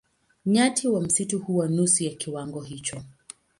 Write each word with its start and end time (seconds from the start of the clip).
Nyati 0.45 0.87
wa 0.87 1.01
msitu 1.01 1.39
huwa 1.39 1.67
nusu 1.67 2.03
ya 2.03 2.11
kiwango 2.11 2.61
hicho. 2.61 3.01